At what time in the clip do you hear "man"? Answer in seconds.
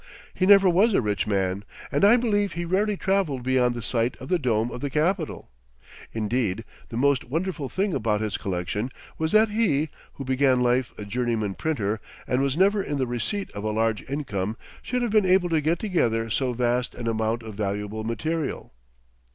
1.27-1.63